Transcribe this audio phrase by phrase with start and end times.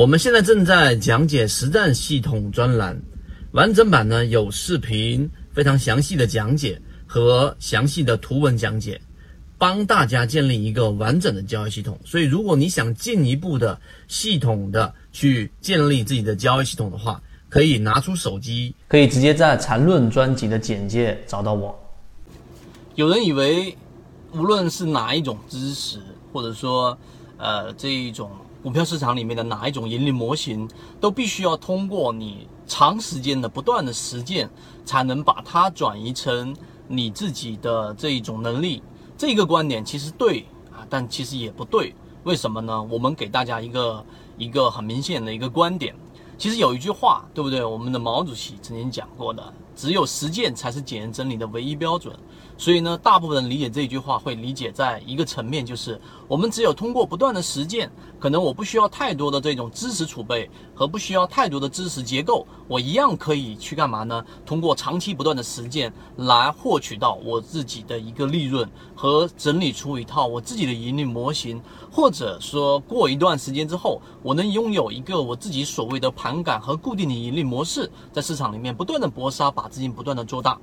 [0.00, 2.98] 我们现在正在讲解实战系统专栏，
[3.52, 8.98] 完整版呢有视频，非常详细的讲解和详细的图文讲解，
[9.58, 12.00] 帮大家建立一个完整的交易系统。
[12.02, 13.78] 所以，如果你想进一步的
[14.08, 21.78] 系统的去建立自己的交易系统的话，可以拿出手机，可以直接在缠论专辑的简介找到我。
[22.94, 23.76] 有人以为，
[24.32, 25.98] 无论是哪一种知识，
[26.32, 26.96] 或者说，
[27.36, 28.30] 呃，这一种。
[28.62, 30.68] 股票市场里面的哪一种盈利模型，
[31.00, 34.50] 都必须要通过你长时间的不断的实践，
[34.84, 36.54] 才能把它转移成
[36.86, 38.82] 你自己的这一种能力。
[39.16, 41.94] 这个观点其实对啊，但其实也不对。
[42.24, 42.82] 为什么呢？
[42.82, 44.04] 我们给大家一个
[44.36, 45.94] 一个很明显的一个观点。
[46.40, 47.62] 其实有一句话，对不对？
[47.62, 52.16] 我们的毛主席曾经讲过的，只有实践才是检验真理的唯一标准。
[52.56, 64.24] 所以呢，大部分人理解这句话会理解在一个层面，就是我们只有通过不断的实践，可能我不需要太多的这种知识储备和不需要太多的知识结构，我一样可以去干嘛呢？
[64.44, 80.58] 通过长期不断的实践来获取到我自己的一个利润和整理出一套我自己的盈利模型，或者说过一段时间之后，我能拥有一个我自己所谓的盘感和固定的盈利模式，在市场里面不断的搏杀，把资金不断的做大。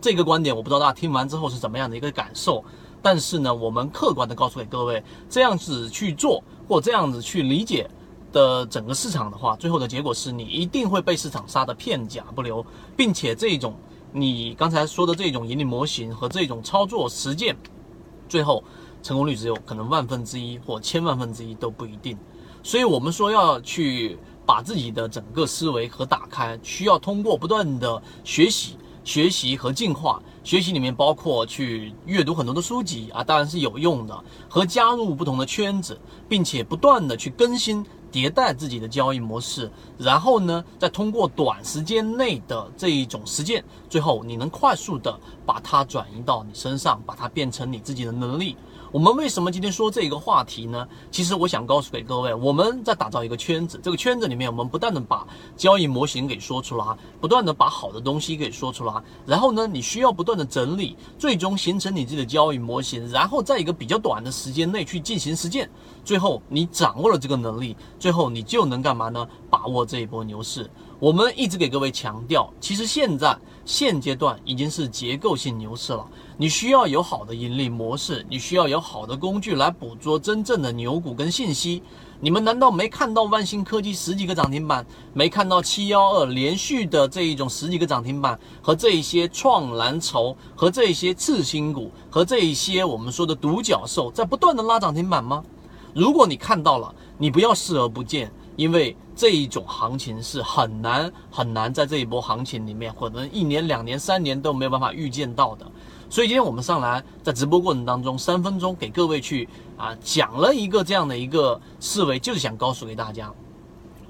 [0.00, 2.64] 这个观点我不知道大家听完之后是怎么样的一个感受，
[3.00, 7.88] 但是呢，我们客观的告诉给各位，这样子去做或这样子去理解
[8.32, 13.76] 的整个市场的话，最后的结果是你一定会被市场杀得片甲不留，并且这种
[14.12, 17.56] 你刚才说的这种盈利模型和这种操作实践，
[18.28, 18.64] 最后
[19.04, 22.18] 成功率只有可能万分之一或千万分之一都不一定。
[22.64, 28.76] 所以我们说要去把自己的整个思维和打开，需要通过不断的学习。
[29.04, 48.56] 学习和进化，学习里面包括去阅读很多的书籍啊，当然是有用的，和加入不同的圈子，并且不断的去更新迭代自己的交易模式，然后呢，再通过短时间内的这一种实践，最后你能快速的把它转移到你身上，把它变成你自己的能力。
[48.92, 50.86] 我们为什么今天说这个话题呢？
[51.10, 55.26] 其实我想告诉给各位，我们在打造一个圈子，这个圈子里面，我们不断的把
[55.56, 56.84] 交易模型给说出来，
[57.18, 58.92] 不断的把好的东西给说出来，
[59.24, 65.70] 然后呢，你需要不断的整理，最终形成你自己的交易模型，然后在一个比较短的时间内去进行实践，
[66.04, 69.26] 最后你掌握了这个能力，最后你就能干嘛呢？
[69.48, 70.70] 把握这一波牛市。
[70.98, 76.06] 我们一直给各位强调，其实现在现阶段已经是结构性牛市了。
[76.36, 81.82] 你需要有好的盈利模式，你需要有好的工具来捕捉真正的牛股跟信息。
[82.20, 95.42] 你们难道没看到万兴科技十几个涨停板，没看到七幺二连续的这一种十几个涨停板，和这一些创蓝筹，和这一些次新股，和这一些我们说的独角兽在不断的拉涨停板吗？
[95.94, 98.32] 如果你看到了，你不要视而不见。
[98.56, 105.66] 因为这一种行情是很难很难在这一波行情里面，可能一年、两年、三年都没有办法预见到的。
[106.10, 109.48] 所以今天我们上来在直播过程当中，三分钟给各位去
[109.78, 113.32] 啊讲了一个这样的一个思维，就是想告诉给大家，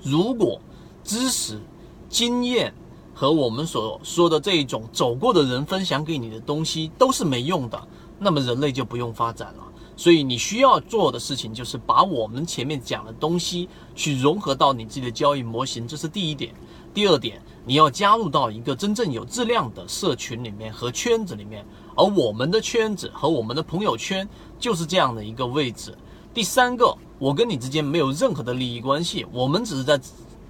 [0.03, 0.61] 如果
[1.05, 1.61] 知识、
[2.09, 2.75] 经验
[3.15, 7.81] 和我们所说的这一种走过的人分享给你的东西都是没用的，
[8.19, 9.65] 那么人类就不用发展了。
[10.03, 16.53] 所以你需要做的事情就是把我们前面讲的东西去融合到你自己的交易模型，这是第一点。
[16.93, 21.65] 第二点，你要加入到一个真正有质量的社群里面和圈子里面，
[21.95, 25.97] 而我们的圈子和我们的朋友圈就是这样的一个位置。
[26.35, 30.01] 第三个，我跟你之间没有任何的利益关系，我们只是在。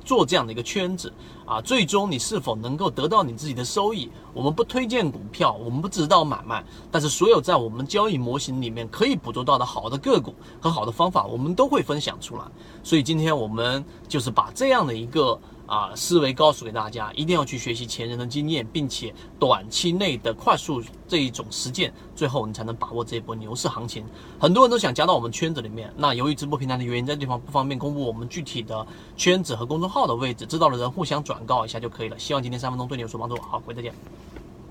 [0.05, 1.13] 做这样的一个圈子
[1.45, 4.11] 啊，最终你是否能够得到你自己的收益？
[4.33, 12.43] 我们不推荐股票，我们不指导买卖，但是所有在我们交易模型里面可以捕捉到的好的个股和好的方法，我们都会分享出来。
[12.83, 15.39] 所以今天我们就是把这样的一个。
[15.73, 24.05] 啊，思维告诉给大家，一定要去学习前人的经验，并且短期内的快速这一种实践，最后你才能把握这一波牛市行情。
[24.39, 32.19] 很多人都想加到我们圈子里面，那由于直播平台的原因，在地方不方便公布我们具体的圈子和公众号的位置，知道的人互相转告一下就可以了。
[32.19, 33.35] 希望今天三分钟对你有所帮助。
[33.41, 33.95] 好，各位再见。